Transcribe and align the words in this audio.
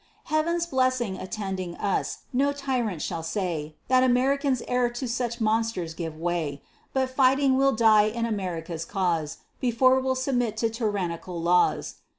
Heaven's 0.33 0.65
blessing 0.65 1.17
attending 1.19 1.75
us, 1.77 2.21
no 2.33 2.53
tyrant 2.53 3.03
shall 3.03 3.21
say 3.21 3.75
That 3.87 4.01
Americans 4.01 4.63
e'er 4.67 4.89
to 4.89 5.07
such 5.07 5.39
monsters 5.39 5.93
gave 5.93 6.15
way, 6.15 6.63
But 6.91 7.11
fighting 7.11 7.55
we'll 7.55 7.75
die 7.75 8.05
in 8.05 8.25
America's 8.25 8.83
cause 8.83 9.37
Before 9.59 9.99
we'll 9.99 10.15
submit 10.15 10.57
to 10.57 10.71
tyrannical 10.71 11.39
laws. 11.39 11.97